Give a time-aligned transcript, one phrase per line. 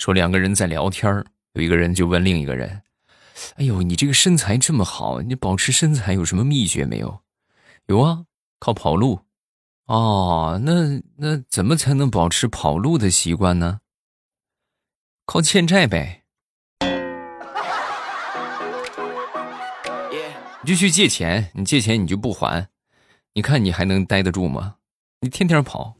[0.00, 1.12] 说两个人在聊天
[1.52, 2.80] 有一个人就问另一个人
[3.56, 7.20] ：“哎呦，你这个身材这么好，你保持身材有什么秘诀没有
[7.86, 8.24] ？”“有啊，
[8.58, 9.20] 靠跑路。
[9.84, 13.80] ”“哦，那那怎么才能保持跑路的习惯呢
[15.26, 16.22] ？”“靠欠债呗。
[20.64, 22.70] ”“你就去借钱，你借钱你就不还，
[23.34, 24.76] 你看你还能待得住吗？
[25.20, 25.96] 你天天跑。”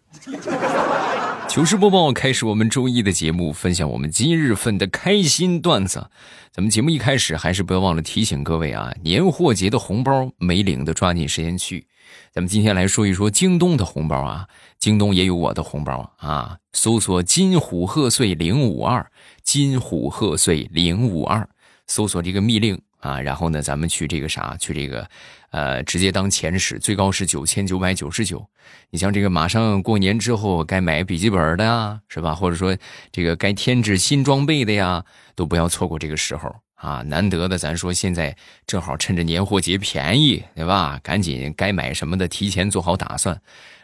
[1.50, 6.08] 糗事播报开始，我们周一的节目，分享我们今日份的开心段子。
[6.52, 11.88] 咱们节目一开始还是不要忘了提醒各位啊，年货节的红包没领的抓紧时间去。
[12.32, 14.46] 咱们今天来说一说京东的红包啊，
[14.78, 19.10] 京东也有我的红包啊，搜索“金虎贺岁零五二”，
[19.42, 21.48] 金虎贺岁零五二，
[21.88, 25.08] 搜索这个密令啊，然后呢，咱们去这个啥，去这个。
[25.50, 28.48] 呃，直接当前使，最高是九千九百九十九。
[28.90, 32.32] 你像这个马上过年之后该买笔记本的呀，是吧？
[32.36, 32.76] 或者说
[33.10, 35.04] 这个该添置新装备的呀，
[35.34, 37.02] 都不要错过这个时候啊！
[37.02, 41.00] 难得的，咱说现在正好趁着年货节便宜，对吧？
[41.02, 43.36] 赶紧该买什么的提前做好打算。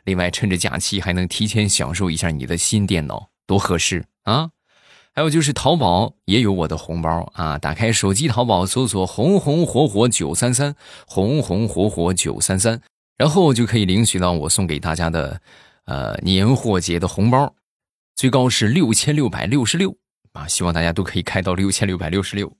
[0.04, 4.50] 另外，趁着假期还能提前享受一下你的新电脑，多合适啊！
[5.16, 7.56] 还有就是淘宝也有我的红包啊！
[7.56, 10.76] 打开手机淘宝，搜索“红红火火九三三”，
[11.08, 12.82] 红红火火九三三，
[13.16, 15.40] 然后就可以领取到我送给大家的，
[15.86, 17.54] 呃，年货节的红包，
[18.14, 19.96] 最高是六千六百六十六
[20.34, 20.46] 啊！
[20.46, 22.54] 希望大家都可以开到六千六百六十六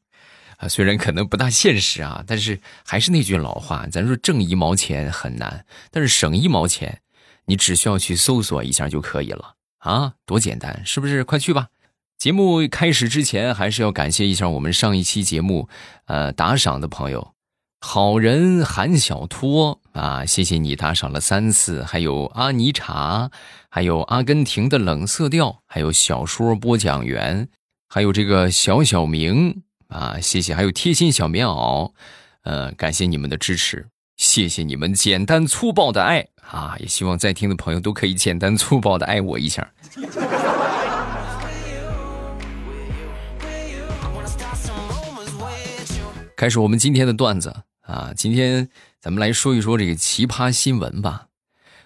[0.56, 0.66] 啊！
[0.66, 7.02] 虽然可能不大现实啊，但是还是那句老话，咱说挣一毛钱很难，但是省一毛钱，
[7.44, 10.14] 你只需要去搜索一下就可以了啊！
[10.24, 11.22] 多简单，是不是？
[11.22, 11.68] 快去吧！
[12.18, 15.68] 节目开始之前，还是要感谢一下我们上一期节目，
[16.06, 17.34] 呃，打赏的朋友，
[17.80, 23.30] 好人韩小托啊，谢谢你打赏了三次，还有阿尼茶，
[23.68, 27.48] 还有阿根廷的冷色调，还有小说播讲员，
[27.86, 31.92] 还有这个小小明啊，谢谢，还有贴心小棉袄，
[32.44, 39.70] 呃，感谢你们的支持，谢谢你们简单粗暴的爱啊，也希望在听的朋友都可以简单粗暴的爱我一下。
[46.36, 48.12] 开始我们今天的段子啊！
[48.14, 48.68] 今天
[49.00, 51.28] 咱们来说一说这个奇葩新闻吧。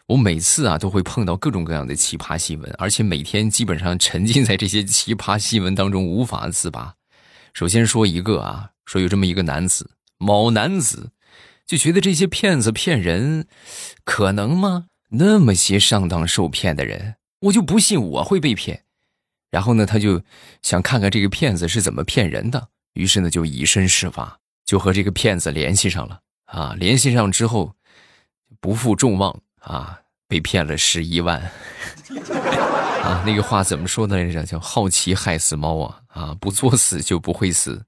[0.09, 6.97] 我每次啊都会碰到各种各样的奇葩新闻，而且每天基本上沉浸在这些奇葩新闻当中无法自拔。
[7.55, 11.13] 首先说一个啊，说有这么一个男子，某男子
[11.65, 13.47] 就觉得这些骗子骗人
[14.03, 14.87] 可能吗？
[15.11, 18.83] 那么些上当受骗的人，我就不信我会被骗。
[19.53, 20.23] 然后呢，他就
[20.61, 24.39] 想看看这个骗子是怎么骗人的，于是呢就以身试法。
[24.67, 26.77] 就和这个骗子联系上了啊！
[26.79, 27.75] 联系上之后，
[28.61, 31.41] 不负众望啊，被骗了十一万
[33.03, 33.25] 啊！
[33.27, 34.45] 那个话怎么说的来着？
[34.45, 36.03] 叫“好奇害死猫”啊！
[36.07, 37.85] 啊，不作死就不会死。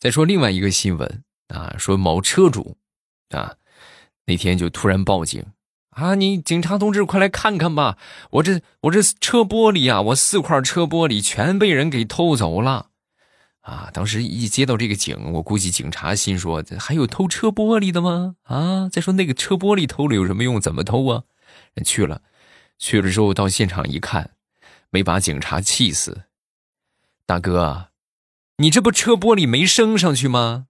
[0.00, 1.22] 再说另外一个新闻
[1.54, 2.76] 啊，说某车主
[3.30, 3.54] 啊，
[4.24, 5.44] 那天就突然报警
[5.90, 6.16] 啊！
[6.16, 7.96] 你警察同志快来看看吧！
[8.30, 12.85] 我这我这车玻璃啊，我四块车玻璃全被人给偷走了。
[13.66, 13.90] 啊！
[13.92, 18.36] 当时一接到这个警，我估计警察心说：还有偷车玻璃的吗？
[18.44, 18.88] 啊！
[18.88, 20.60] 再说那个车玻璃偷了有什么用？
[20.60, 21.24] 怎么偷啊？
[21.84, 22.22] 去了，
[22.78, 24.30] 去了之后到现场一看，
[24.90, 26.22] 没把警察气死。
[27.26, 27.88] 大哥，
[28.58, 30.66] 你这不车玻璃没升上去吗？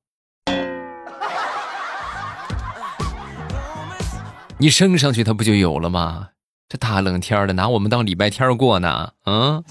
[4.59, 6.31] 你升上去，它不就有了吗？
[6.67, 9.13] 这大冷天的，拿我们当礼拜天过呢？
[9.25, 9.63] 啊！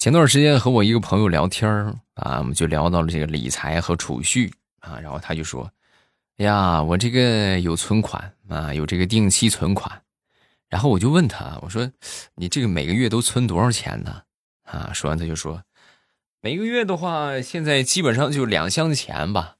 [0.00, 1.70] 前段时间和我一个朋友聊天
[2.14, 5.70] 啊，我们就聊到了这个理财和储蓄啊，然后他就说
[6.40, 10.00] ：“哎呀，我这个有存款啊，有这个定期存款。”
[10.70, 11.92] 然后我就问他，我说
[12.36, 14.22] ：“你这个每个月都存多少钱呢？”
[14.64, 15.62] 啊，说完他就说
[16.40, 19.56] ：“每个月的话，现在基本上就两箱钱吧。”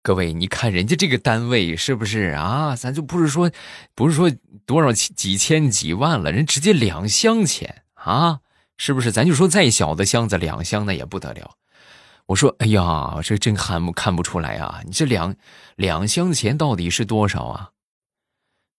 [0.00, 2.74] 各位，你看人家这个单位是不是啊？
[2.74, 3.50] 咱就不是说，
[3.94, 4.32] 不是说
[4.64, 8.40] 多少几千几万了，人直接两箱钱啊！
[8.78, 9.10] 是不是？
[9.10, 11.56] 咱就说再小的箱子，两箱那也不得了。
[12.26, 14.80] 我说，哎呀，这真看不看不出来啊！
[14.84, 15.36] 你这两
[15.76, 17.70] 两箱钱到底是多少啊？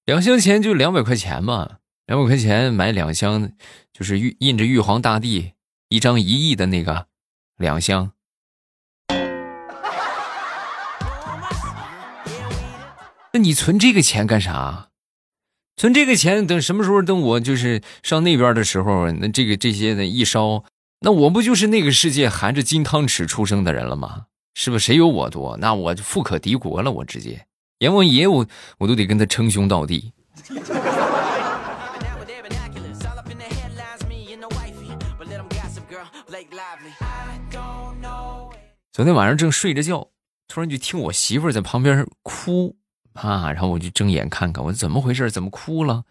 [0.04, 3.52] 两箱钱就两百块钱嘛，两百块钱买两箱，
[3.94, 5.54] 就是印印着玉皇大帝
[5.88, 7.08] 一张一亿的那个
[7.56, 8.12] 两箱。
[13.34, 14.90] 那你存这个钱干啥？
[15.78, 17.04] 存这个钱，等什么时候？
[17.04, 20.64] 等我就是上那边的时候，那这个这些呢一烧，
[21.02, 24.24] 那我不就是那个世界含着金汤匙出生的人了吗？
[24.56, 24.88] 是不是？
[24.88, 25.56] 谁有我多？
[25.58, 27.46] 那我富可敌国了，我直接
[27.78, 28.44] 阎王爷我
[28.80, 30.12] 我都得跟他称兄道弟。
[38.92, 40.08] 昨天晚上正睡着觉，
[40.48, 42.76] 突然就听我媳妇在旁边哭
[43.22, 45.30] 啊，然后我就睁眼看看，我怎么回事？
[45.32, 46.04] 怎么哭了？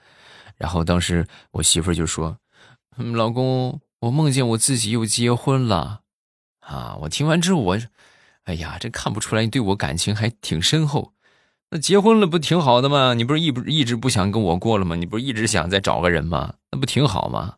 [0.56, 2.38] 然后当时我媳妇就说
[3.14, 6.00] ：“老公，我梦见我自己又结婚了。”
[6.66, 6.96] 啊！
[7.02, 7.78] 我听完之后，我，
[8.44, 11.12] 哎呀，这看不出来你对我感情还挺深厚。
[11.70, 13.14] 那结婚了不挺好的吗？
[13.14, 14.96] 你不是一不一直不想跟我过了吗？
[14.96, 16.54] 你不是一直想再找个人吗？
[16.72, 17.56] 那不挺好吗？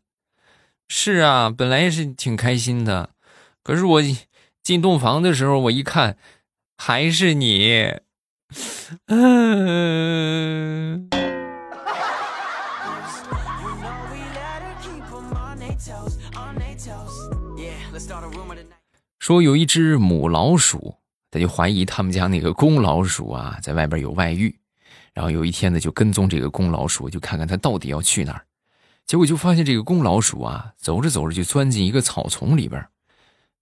[0.89, 3.11] 是啊，本来是挺开心的，
[3.63, 4.03] 可是我
[4.63, 6.19] 进洞房的时候，我一看，
[6.77, 7.95] 还是你，
[19.19, 20.95] 说有一只母老鼠，
[21.31, 24.59] 他就怀疑他们家那个公老鼠啊，在外边有外遇，
[25.13, 28.47] 然后有一天呢，就跟踪这个公老鼠，就看看它到底要去哪儿。
[29.05, 32.83] 结果就发现这个公老鼠啊，走着走着就钻进一个草丛里边，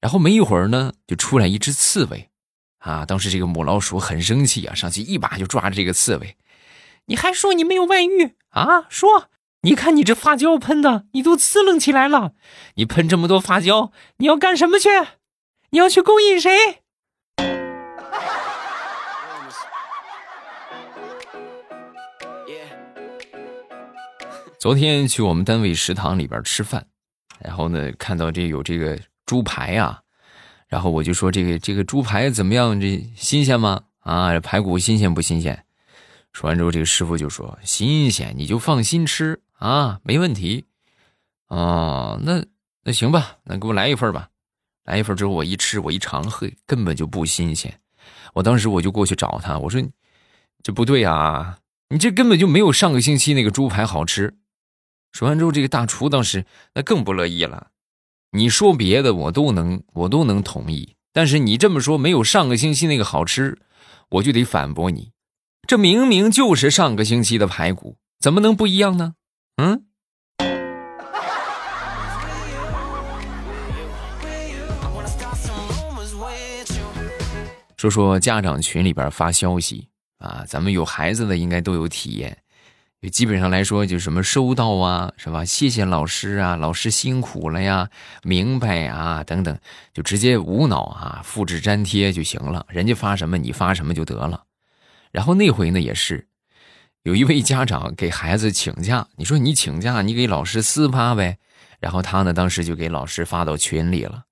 [0.00, 2.30] 然后没一会儿呢，就出来一只刺猬，
[2.86, 6.36] 啊，当时这个母老鼠很生气啊，上去一把就抓着这个刺猬，
[7.06, 8.86] 你还说你没有外遇啊？
[8.88, 9.28] 说，
[9.62, 12.34] 你看你这发胶喷的，你都刺棱起来了，
[12.76, 14.88] 你喷这么多发胶，你要干什么去？
[15.70, 16.56] 你要去勾引谁？
[24.60, 26.86] 昨天去我们单位食堂里边吃饭，
[27.40, 28.96] 然后呢，看到这有这个
[29.26, 30.02] 猪排啊，
[30.68, 32.80] 然后我就说这个这个猪排怎么样？
[32.80, 33.84] 这新鲜吗？
[34.00, 35.64] 啊，排骨新鲜不新鲜？
[36.32, 40.66] 说完之后，这个师傅就说新鲜，你就放心吃啊，没问题。
[41.48, 42.44] 哦，那
[42.82, 44.28] 那行吧，那给我来一份吧。
[44.84, 47.80] 来一份之后，我一吃，我一尝，嘿，根本就不新鲜。
[48.34, 49.82] 我当时我就过去找他，我说
[50.62, 51.58] ：“这不对啊，
[51.88, 54.36] 你这根本就没有上个星期那个猪排好吃。”
[55.12, 57.68] 说完之后，这个大厨当时那更不乐意了。
[58.32, 63.58] 你说别的我都能，我都能同意，但是你这么说没有上个星期那个好吃，
[64.10, 65.12] 我就得反驳你。
[65.66, 69.14] 这明明就是上个星期的排骨，怎么能不一样呢？
[69.56, 69.82] 嗯？
[77.76, 79.88] 说说家长群里边发消息
[80.18, 82.36] 啊，咱们有孩子的应该都有体验。
[83.02, 85.44] 就基本上来说，就什么收到啊，是吧？
[85.44, 87.90] 谢谢老师啊，老师辛苦了呀，
[88.22, 89.58] 明白啊，等等，
[89.92, 92.66] 就直接无脑啊，复制粘贴就行了。
[92.68, 94.44] 人家发什么，你发什么就得了。
[95.12, 96.26] 然后那回呢，也是
[97.02, 101.38] 有一位家长给孩子请假，你说你请假，你给老师私发呗。
[101.78, 104.24] 然后他呢，当时就给老师发到群里了。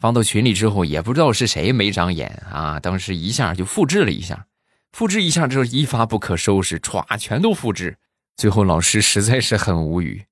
[0.00, 2.78] 发到群里之后，也不知道是谁没长眼啊！
[2.80, 4.46] 当时一下就复制了一下，
[4.92, 7.98] 复制一下之后一发不可收拾，歘，全都复制。
[8.38, 10.24] 最后老师实在是很无语。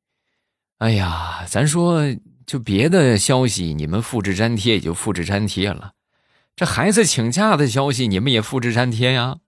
[0.79, 2.03] 哎呀，咱说
[2.47, 5.91] 就别的消息，你们复制粘贴也就复制粘贴了，
[6.55, 9.39] 这孩子请假的消息，你们也复制粘贴呀？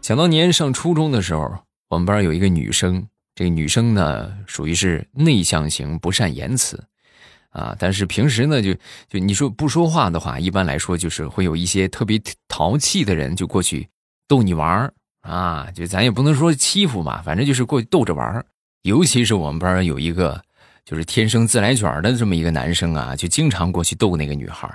[0.00, 1.58] 想当年上初中的时候，
[1.90, 6.82] 我们班有一个女生，这个女生呢属于是内向型，不善言辞，
[7.50, 8.72] 啊，但是平时呢就
[9.08, 13.88] 就你说不说话的话，一般来说就是会有一些特别淘气的人就过去
[14.26, 14.92] 逗你玩
[15.22, 18.44] 啊，就咱也不能说欺负吧，反正就是过去逗着玩。
[18.82, 20.42] 尤其是我们班有一个
[20.84, 24.68] 就是天生自来卷的这么一个男生啊，就经常过去逗那个女孩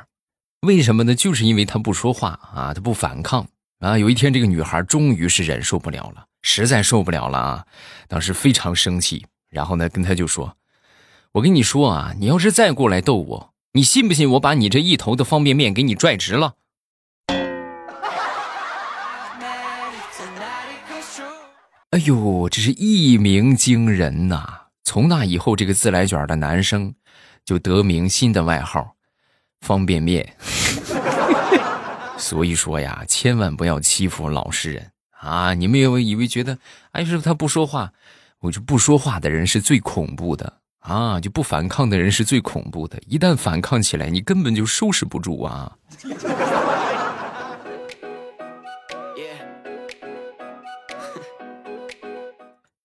[0.62, 1.15] 为什么呢？
[1.15, 3.48] 就是因为他不说话啊，他不反抗。
[3.79, 7.65] 啊，有一天，这个女孩终于是忍受不了了，实在受不了了啊！
[8.08, 10.55] 当时非常生气，然后呢，跟他就说
[11.36, 16.54] ：“我跟你说啊，你要是再过来逗我，你信不信我把你这一头的方便面给你拽直了？”
[21.92, 24.68] 哎呦，这是一鸣惊人呐！
[24.86, 26.96] 从那以后，这个自来卷的男生
[27.44, 28.96] 就得名新的外号——
[29.60, 30.38] 方便面。
[32.18, 35.54] 所以说呀，千万不要欺负老实人啊！
[35.54, 36.58] 你们以为以为觉得，
[36.94, 37.92] 哎，是不是他不说话，
[38.39, 41.20] 我就不说话的人是最恐怖的啊！
[41.20, 45.75] 就不反抗的人是最恐怖的，一旦反抗起来，你根本就收拾不住啊！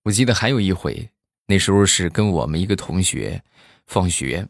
[0.03, 1.09] 我记得还有一回，
[1.45, 3.41] 那时候是跟我们一个同学
[3.85, 4.47] 放学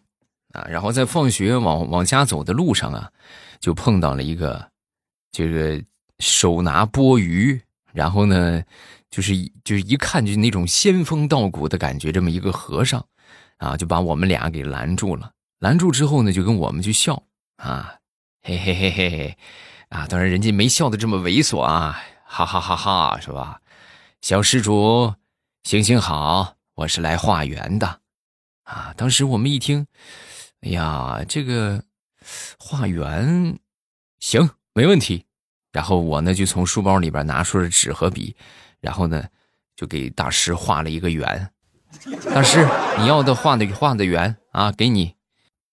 [0.53, 3.11] 啊，然后在放学往往家走的路上啊，
[3.59, 4.71] 就碰到了一个。
[5.33, 5.81] 这个
[6.19, 7.61] 手拿钵盂，
[7.93, 8.61] 然后呢，
[9.11, 13.05] 就是就是一看就那种仙风道骨的感觉，这么一个和尚，
[13.57, 15.33] 啊，就把我们俩给拦住了。
[15.59, 17.21] 拦住之后呢，就跟我们去笑
[17.57, 17.97] 啊，
[18.41, 19.37] 嘿嘿嘿嘿嘿，
[19.89, 23.61] 啊，当然人家没笑的这么猥琐啊，哈哈哈哈，是吧？
[24.21, 25.13] 小施主，
[25.63, 27.99] 行行好，我是来化缘的，
[28.63, 29.85] 啊，当时我们一听，
[30.61, 31.83] 哎呀，这个
[32.57, 33.59] 化缘，
[34.19, 35.25] 行，没问题。
[35.71, 38.35] 然后我呢就从书包里边拿出了纸和笔，
[38.81, 39.23] 然后呢
[39.75, 41.49] 就给大师画了一个圆。
[42.33, 42.67] 大师，
[42.99, 45.15] 你要的画的画的圆啊，给你。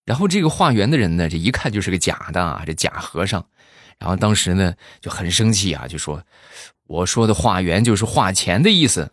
[0.04, 3.46] 然后这个画圆的人呢，这一看就是个假的啊，这假和尚。
[3.98, 6.22] 然后当时呢就很生气啊，就说
[6.86, 9.12] ：“我说的画圆就是画钱的意思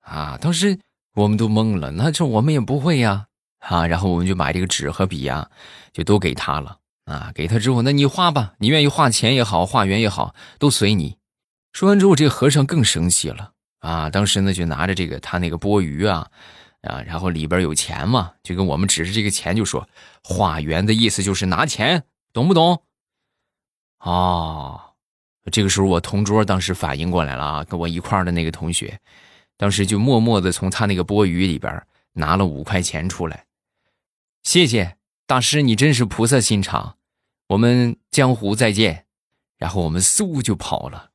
[0.00, 0.78] 啊。”当时
[1.14, 3.26] 我们都懵了，那这我们也不会呀
[3.60, 3.86] 啊。
[3.86, 5.50] 然后我们就把这个纸和笔呀
[5.92, 7.32] 就都给他了啊。
[7.34, 11.16] 给他之后，那你画吧，你愿意画钱也好，画圆也好，都随你。
[11.74, 14.08] 说完之后，这个和尚更生气了啊。
[14.08, 16.30] 当时呢就拿着这个他那个钵盂啊。
[16.84, 19.88] 啊，然后里边有钱嘛，就跟我们指着这个钱就说
[20.22, 22.82] ：“化缘的意思就是拿钱，懂不懂？”
[24.04, 24.78] 哦，
[25.50, 29.00] 这个时候我同桌当时反应过来了啊，跟我一块的那个同学，
[29.56, 33.46] 当时就默默的从他那个钵盂里边拿了五块钱出来，
[34.42, 36.98] 谢谢大师，你真是菩萨心肠，
[37.48, 39.06] 我们江湖再见。
[39.56, 41.12] 然后我们嗖就跑了，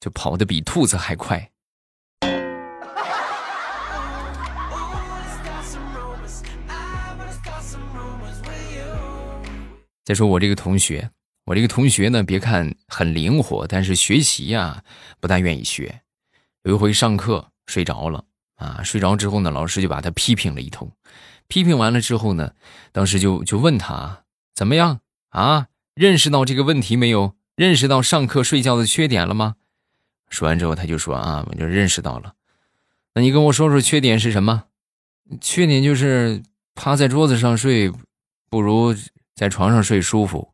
[0.00, 1.50] 就跑得比兔子还快。
[10.02, 11.10] 再说我这个同学，
[11.44, 14.82] 我这个同学呢，别看很灵活，但是学习呀
[15.20, 16.00] 不大愿意学。
[16.64, 18.24] 有一回上课睡着了
[18.56, 20.90] 啊，睡着之后呢，老师就把他批评了一通。
[21.46, 22.54] 批评完了之后呢，
[22.90, 25.68] 当时就就问他怎么样啊？
[25.94, 27.36] 认识到这个问题没有？
[27.54, 29.56] 认识到上课睡觉的缺点了吗？
[30.30, 32.32] 说完之后他就说啊，我就认识到了。
[33.14, 34.64] 那你跟我说说缺点是什么？
[35.40, 36.42] 缺点就是
[36.74, 37.92] 趴在桌子上睡，
[38.48, 38.94] 不如。
[39.36, 40.52] 在床上睡舒服。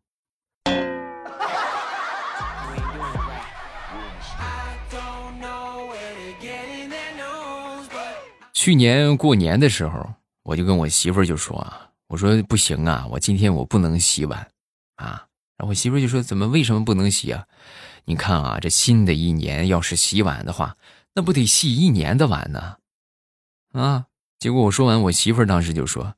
[8.52, 10.09] 去年过年的时候，
[10.45, 14.38] 我就跟我媳妇就说啊，我说不行啊，我今天我不能洗碗
[14.95, 15.26] 啊。
[15.56, 17.45] 然后我媳妇就说，怎么为什么不能洗啊？
[18.06, 20.76] 你看啊，这新的一年要是洗碗的话，
[21.14, 22.76] 那不得洗一年的碗呢？
[23.72, 24.06] 啊！
[24.38, 26.14] 结果我说完，我媳妇儿当时就说。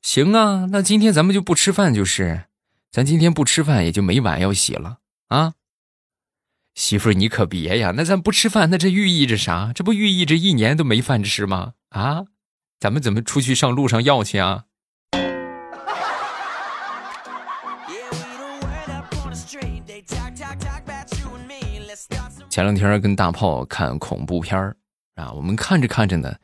[0.00, 2.44] 行啊，那今天咱们就不吃饭，就是，
[2.90, 5.54] 咱今天不吃饭也就没碗要洗了啊。
[6.74, 9.72] 媳妇儿，你可别呀，那咱不吃饭，那这寓意着啥？
[9.74, 11.74] 这不寓意着一年都没饭吃吗？
[11.90, 12.24] 啊，
[12.80, 14.64] 咱们怎么出去上路上要去啊？
[22.58, 24.58] 前两天跟大炮看恐怖片
[25.14, 26.34] 啊，我们看着看着呢。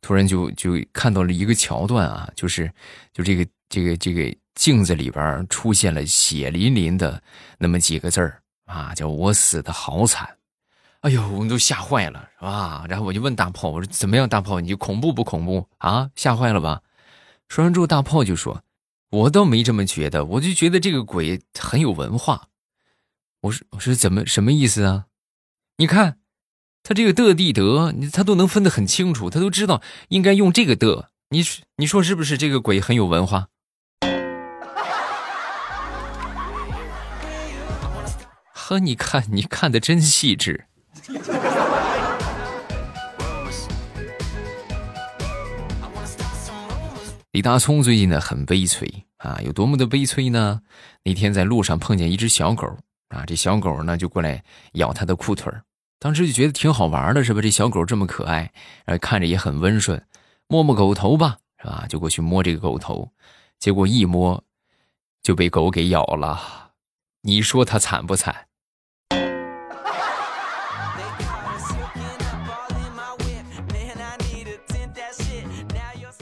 [0.00, 2.72] 突然就就看到了一个桥段啊，就是
[3.12, 7.20] 就这个这个这个镜子里边出现了血淋淋的
[7.58, 10.36] 那么几个字儿啊，叫我死的好惨，
[11.00, 12.86] 哎呦，我们都吓坏了，是吧？
[12.88, 16.08] 然后我就问大炮，我说怎么样，大炮，你恐怖不恐怖啊？
[16.14, 16.80] 吓坏了吧？
[17.48, 18.62] 说完之后，大炮就说，
[19.10, 22.50] 我倒没这么觉得，我就觉得这个鬼很有文化。
[23.40, 25.06] 我说我说怎么什么意思啊？
[25.78, 26.18] 你看。
[26.88, 31.10] 他这个的地德，他都能分得很清楚，他都知道应该用这个的。
[31.30, 31.42] 你
[31.78, 32.38] 你说是不是？
[32.38, 33.48] 这个鬼很有文化。
[38.54, 40.66] 呵，你看，你看的真细致。
[47.32, 50.60] 李大聪最近呢很悲催啊，有多么的悲催呢？
[51.02, 55.52] 那天在路上碰见一只小狗啊，这小狗呢就过来咬他的裤腿。
[55.98, 57.40] 当时就觉得挺好玩的，是吧？
[57.40, 58.52] 这小狗这么可爱，
[58.84, 60.04] 然后看着也很温顺，
[60.46, 61.86] 摸摸狗头吧，是吧？
[61.88, 63.12] 就过去摸这个狗头，
[63.58, 64.44] 结果一摸
[65.22, 66.72] 就被狗给咬了。
[67.22, 68.46] 你说它惨不惨？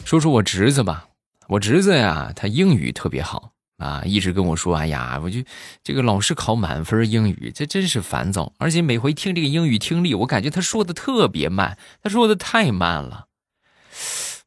[0.05, 1.09] 说说我侄子吧，
[1.49, 3.54] 我侄子呀，他英语特别好。
[3.76, 5.40] 啊，一直跟我说，哎呀，我就
[5.83, 8.52] 这个老是考满分英语，这真是烦躁。
[8.59, 13.26] 而且每回听这个英语听力，我感觉他说的特别慢，他说的太慢了。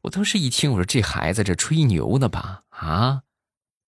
[0.02, 2.62] 我当时一听，我说这孩子这吹牛呢吧？
[2.70, 3.22] 啊！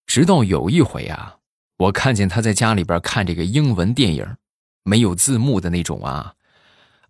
[0.05, 1.37] 直到有一回啊，
[1.77, 4.35] 我看见他在家里边看这个英文电影，
[4.83, 6.33] 没有字幕的那种啊。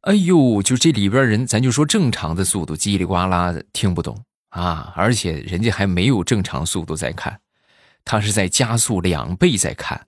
[0.01, 7.39] 哎呦，就这里边人，咱就说正常的速度，叽里呱啦的听不懂啊，而且人家还没有正常速度在看。
[8.03, 10.07] 他是在加速两倍在看，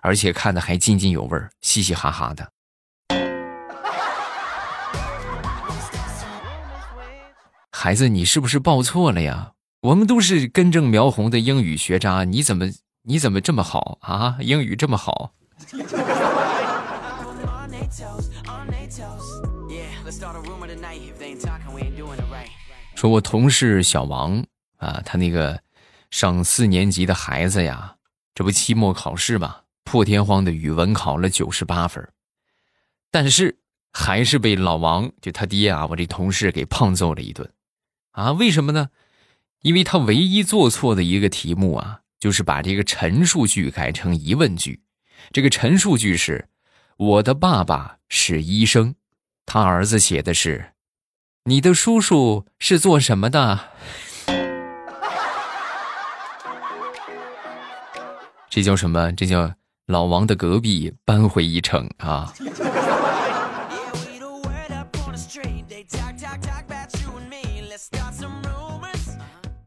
[0.00, 2.52] 而且看的还津津有味儿，嘻嘻哈哈的。
[7.70, 9.52] 孩子，你是不是报错了呀？
[9.80, 12.66] 我们都是根正苗红的英语学渣，你怎么
[13.04, 14.36] 你怎么这么好啊？
[14.40, 15.32] 英语这么好。
[22.94, 24.44] 说我同事小王
[24.76, 25.58] 啊，他那个
[26.10, 27.96] 上四年级的孩子呀，
[28.34, 32.06] 这不期末考试吗，破天荒的语文考了九十八分，
[33.10, 33.58] 但是
[33.92, 37.52] 还是被老王就他爹啊，我这同事给胖揍了一顿，
[38.12, 38.90] 啊，为什么呢？
[39.62, 44.82] 因为他唯一做错的一个题目啊，就是把这个陈述句改成疑问句，
[45.32, 46.48] 这个陈述句是
[46.96, 48.94] “我的爸爸是医生”，
[49.44, 50.72] 他儿子写的是。
[51.44, 53.70] 你的叔叔是做什么的？
[58.50, 59.12] 这叫什么？
[59.12, 59.54] 这叫
[59.86, 62.34] 老王的隔壁扳回一城啊！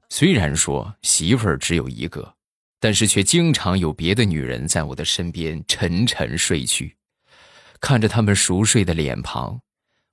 [0.10, 2.36] 虽然说媳妇儿只有一个，
[2.82, 6.98] 但是却经常有别的女人在我的身边沉沉睡去，
[7.80, 9.62] 看着他们熟睡的脸庞。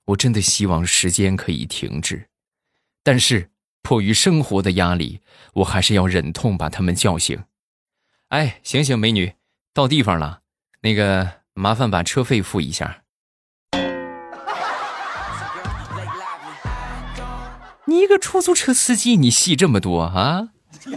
[0.05, 2.29] 我真的希望时间可以停止，
[3.03, 3.51] 但是
[3.81, 5.19] 迫于生活的压力，
[5.55, 7.43] 我还是要忍痛把他们叫醒。
[8.31, 9.33] 哎，醒醒，美女，
[9.73, 10.39] 到地方了，
[10.83, 13.01] 那个麻烦把车费付一下。
[17.87, 20.47] 你一个出租车司机，你戏这么多啊？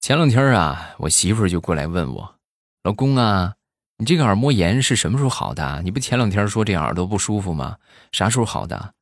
[0.00, 2.36] 前两天啊，我媳妇儿就过来问我
[2.84, 3.56] ：“老公啊，
[3.98, 5.82] 你这个耳膜炎是什么时候好的？
[5.84, 7.76] 你不前两天说这耳朵不舒服吗？
[8.12, 8.94] 啥时候好的？”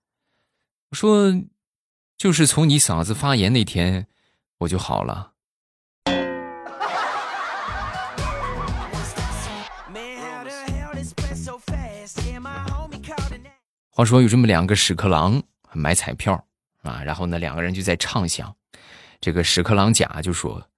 [0.95, 1.35] 说
[2.17, 4.07] ：“就是从你嗓子发炎那天，
[4.59, 5.33] 我就好了。”
[13.91, 16.47] 话说有这么两个屎壳郎买彩票
[16.83, 18.57] 啊，然后呢，两个人就在畅想，
[19.21, 20.69] 这个屎壳郎甲就说。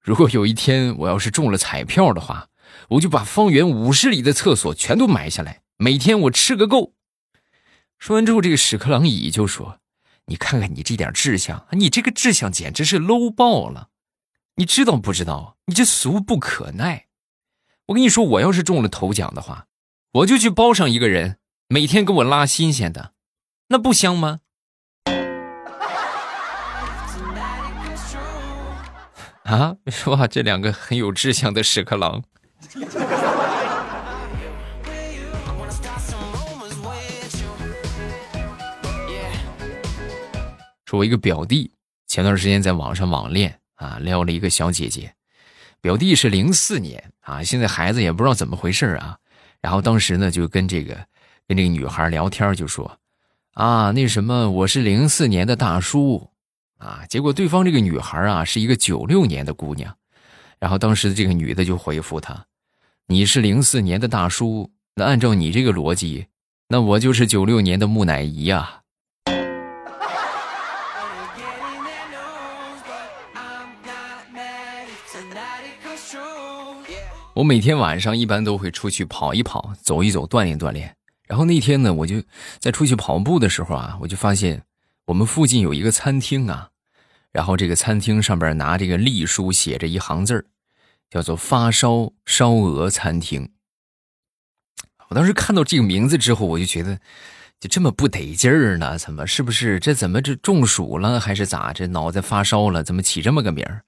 [0.00, 2.48] 如果有一天我要是中了彩票的话，
[2.88, 6.92] 我就把方圆五十里的厕所全都买下来，每天我吃个够。
[8.00, 9.78] 说完之后，这个屎壳郎乙就说
[10.24, 13.90] ：“你看看你这点志向，你这个志向简直是 low 爆了！
[14.56, 15.58] 你知道不知道？
[15.66, 17.08] 你这俗不可耐！
[17.88, 19.66] 我跟你说，我要是中了头奖的话，
[20.12, 21.36] 我就去包上一个人，
[21.68, 23.12] 每天给我拉新鲜的，
[23.68, 24.40] 那不香吗？”
[29.44, 32.24] 啊，说这两个很有志向的屎壳郎。
[40.90, 41.70] 说，我一个表弟
[42.08, 45.14] 前段时间在网上网恋啊，撩了一个小姐姐。
[45.80, 49.16] 表弟是零四年啊，现在孩子也不知道怎么回事啊。
[49.60, 51.06] 然后当时呢，就跟这个
[51.46, 52.98] 跟这个女孩聊天，就说
[53.54, 56.28] 啊，那什么，我是零四年的大叔。
[56.78, 57.04] 啊！
[57.08, 59.94] 结果对方这个女孩啊是一个九六年的姑娘，
[60.58, 62.46] 然后当时这个女的就回复他
[63.06, 66.28] ：“你是零四年的大叔，那按照你这个逻辑，
[66.68, 68.79] 那我就是九六年的木乃伊呀。”
[77.34, 80.96] 我每天晚上一般都会出去跑一跑，走一走，锻炼锻炼。
[81.26, 82.22] 然后那天呢，我就
[82.58, 84.64] 在出去跑步的时候啊，我就发现
[85.06, 86.70] 我们附近有一个餐厅啊。
[87.32, 90.46] 然后这个餐厅上边拿这个隶书写着一行字
[91.08, 93.50] 叫做“发烧烧鹅餐厅”。
[95.10, 96.98] 我当时看到这个名字之后，我就觉得
[97.60, 98.98] 就这么不得劲儿呢？
[98.98, 101.72] 怎么是不是这怎么这中暑了还是咋？
[101.72, 102.82] 这脑袋发烧了？
[102.82, 103.84] 怎么起这么个名儿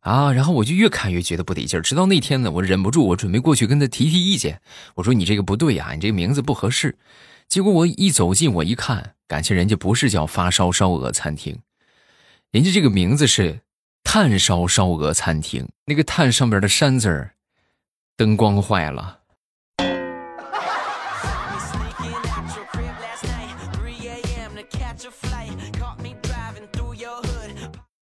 [0.00, 0.32] 啊？
[0.32, 1.82] 然后我就越看越觉得不得劲儿。
[1.82, 4.60] 直到那天呢，我忍不住，我准备过去跟他提提意见。
[4.96, 6.98] 我说：“你这个不对呀，你这个名字不合适。”
[7.48, 11.58] 结果我一走近，我一看，感情人家不是叫“发烧烧鹅餐厅”。
[12.52, 13.60] 人家这个名字是
[14.04, 17.34] “炭烧烧鹅餐厅”，那个“炭”上边的“山”字儿，
[18.16, 19.19] 灯光坏了。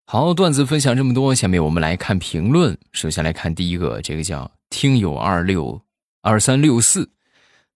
[0.09, 2.79] 好，段子分享这么多，下面我们来看评论。
[2.92, 5.83] 首先来看第一个，这个叫听友二六
[6.23, 7.11] 二三六四，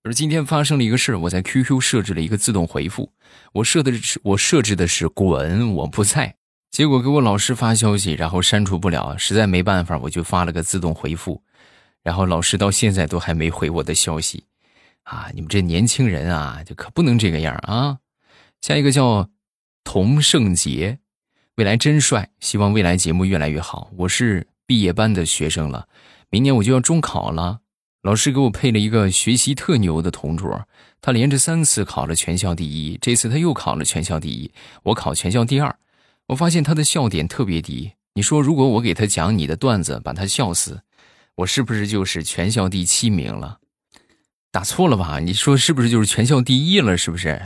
[0.04, 3.10] 而今天发生了一个事我在 QQ 设置了一个自动回复，
[3.54, 6.36] 我设的是我设置的是“滚，我不在”。
[6.70, 11.42] 结果给我老师发消息，然后删除不了，实在没办法，我就发了个自动回复，
[12.04, 14.44] 然后老师到现在都还没回我的消息，
[15.02, 17.98] 啊，你们这年轻人啊，就可不能这个样啊！
[18.60, 19.28] 下一个叫
[19.82, 21.00] 童胜杰，
[21.60, 23.90] 未来真帅，希望未来节目越来越好。
[23.98, 25.88] 我是毕业班的学生了，
[26.30, 27.60] 明年我就要中考了，
[28.00, 30.66] 老师给我配了一个学习特牛的同桌，
[31.02, 34.50] 他连着三次考了全校第一，这次他又考了全校第一，
[34.84, 35.76] 我考全校第二。
[36.28, 37.92] 我发现他的笑点特别低。
[38.14, 40.80] 你说，如果我给他讲你的段子，把他笑死，
[41.34, 43.58] 我是不是就是全校第七名了？
[44.50, 45.18] 打错了吧？
[45.18, 46.96] 你说是不是就是全校第一了？
[46.96, 47.42] 是不是？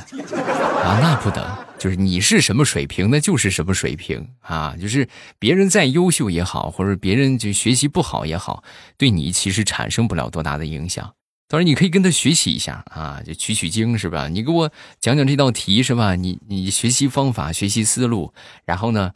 [0.84, 1.42] 啊，那不等，
[1.78, 4.76] 就是你是什么水平，那就是什么水平啊！
[4.78, 8.62] 就是别人再优秀也好，或者别人就学习不好也好，
[8.98, 11.14] 对你其实产生不了多大的影响。
[11.48, 14.28] 当然，你可以跟他学习一下啊，就取取经是吧？
[14.28, 14.70] 你给我
[15.00, 16.16] 讲讲这道题是吧？
[16.16, 18.34] 你你学习方法、学习思路，
[18.66, 19.12] 然后呢，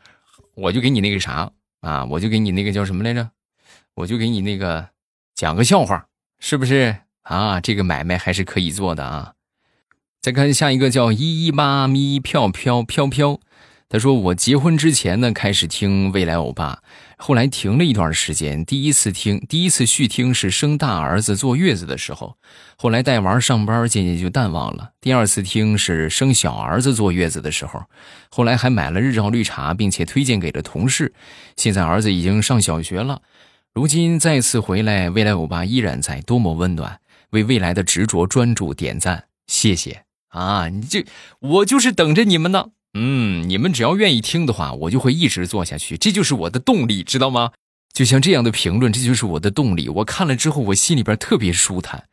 [0.54, 1.50] 我就给你那个啥
[1.83, 3.31] 啊，我就给你那个叫什么来着？
[3.94, 4.88] 我就给你那个
[5.35, 6.07] 讲个笑话，
[6.38, 6.96] 是不是？
[7.24, 9.35] 啊，这个买卖还是可以做的啊！
[10.28, 13.40] 再看下一个叫一一八咪飘飘飘飘，
[13.88, 16.82] 他说我结婚之前呢开始听未来欧巴，
[17.16, 18.62] 后来停了一段时间。
[18.62, 22.36] 第一次听，第一次续听是生大儿子坐月子的时候，
[22.76, 24.90] 后来带娃上班，渐渐就淡忘了。
[25.00, 27.84] 第二次听是生小儿子坐月子的时候，
[28.28, 31.14] 后来还买了日照绿茶，并且推荐给了同事。
[31.56, 33.22] 现在儿子已经上小学了，
[33.72, 37.00] 如今再次回来，未来欧巴依然在，多么温暖！
[37.30, 40.68] 为未来的执着专注点赞，谢谢啊！
[40.68, 41.06] 你这
[41.40, 42.70] 我就是等着你们呢。
[42.94, 47.52] 嗯，你们只要愿意听的话，我就会一直做下去，这就是我的动力，知道吗？
[47.92, 49.88] 就像这样的评论，这就是我的动力。
[49.88, 52.08] 我看了之后，我心里边特别舒坦，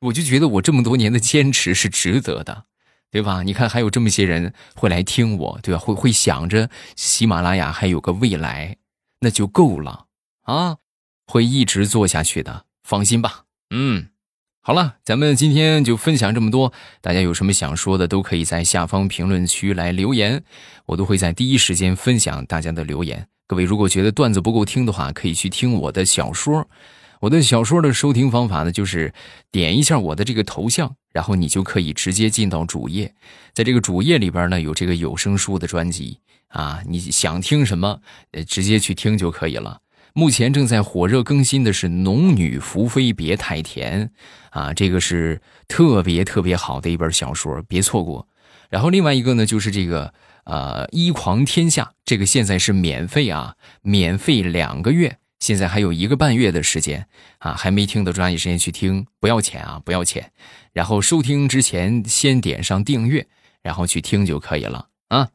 [0.00, 2.64] 我就觉得我这么多年的坚持是值得的，
[3.10, 3.42] 对吧？
[3.42, 5.80] 你看，还有这么些人会来听我，对吧？
[5.80, 8.76] 会会想着喜马拉雅还有个未来，
[9.20, 10.06] 那就够了
[10.42, 10.76] 啊！
[11.26, 13.44] 会一直做下去的，放心吧。
[13.70, 14.08] 嗯。
[14.60, 16.72] 好了，咱们今天就分享这么多。
[17.00, 20.44] 大家有什么想说的，都可以在下方评论区来留言，
[20.86, 23.26] 我都会在第一时间分享大家的留言。
[23.46, 26.68] 各位如果觉得段子不够听的话，可以去听我的小说。
[27.20, 29.12] 我的小说的收听方法呢，就是
[29.50, 33.14] 点一下我的这个头像，然后你就可以直接进到主页。
[33.54, 38.00] 在这个主页里边呢，有这个有声书的专辑啊，你想听什么，
[38.32, 39.80] 呃，直接去听就可以了。
[40.14, 44.06] 目前正在火热更新的是《农女福妃别太甜》，
[44.50, 48.26] 啊，这个是特别特别好的一本小说，别错过。
[48.68, 50.12] 然后另外一个呢，就是这个
[50.44, 57.06] 呃《一狂天下》，这个现在是免费啊，免费两个月，现在还有一个半月的时间
[57.38, 60.32] 啊，还没听的抓紧时间去听，不要钱啊，不要钱。
[60.72, 63.26] 然后收听之前先点上订阅，
[63.62, 65.28] 然后去听就可以了啊。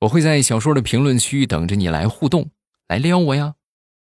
[0.00, 2.50] 我会在小说的评论区等着你来互动，
[2.88, 3.54] 来撩我呀。